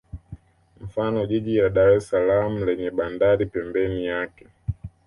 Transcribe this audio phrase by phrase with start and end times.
[0.81, 4.47] Mfano jiji la Dar es salaam lenye bandari pembeni yake